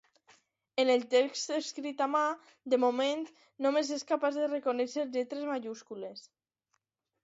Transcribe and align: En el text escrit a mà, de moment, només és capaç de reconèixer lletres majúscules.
En 0.83 0.91
el 0.93 1.03
text 1.11 1.53
escrit 1.57 2.01
a 2.07 2.09
mà, 2.15 2.23
de 2.75 2.81
moment, 2.87 3.23
només 3.69 3.95
és 4.01 4.09
capaç 4.15 4.43
de 4.43 4.53
reconèixer 4.53 5.09
lletres 5.15 5.49
majúscules. 5.57 6.31